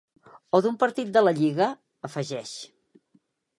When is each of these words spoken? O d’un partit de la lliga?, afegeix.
O 0.55 0.61
d’un 0.65 0.77
partit 0.83 1.11
de 1.17 1.23
la 1.27 1.35
lliga?, 1.41 1.69
afegeix. 2.11 2.57